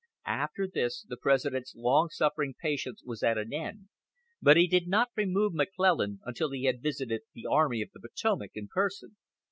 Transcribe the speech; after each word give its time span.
After 0.25 0.67
this 0.67 1.05
the 1.07 1.15
President's 1.15 1.75
long 1.75 2.09
suffering 2.09 2.55
patience 2.59 3.03
was 3.05 3.21
at 3.21 3.37
an 3.37 3.53
end, 3.53 3.89
but 4.41 4.57
he 4.57 4.65
did 4.65 4.87
not 4.87 5.11
remove 5.15 5.53
McClellan 5.53 6.21
until 6.25 6.49
he 6.49 6.63
had 6.63 6.81
visited 6.81 7.21
the 7.35 7.45
Army 7.45 7.83
of 7.83 7.91
the 7.91 7.99
Potomac 7.99 8.49
in 8.55 8.67
person. 8.67 9.17